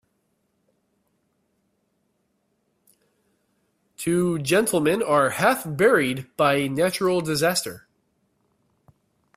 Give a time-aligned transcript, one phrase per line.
[3.97, 7.87] Two gentlemen are half buried by a natural disaster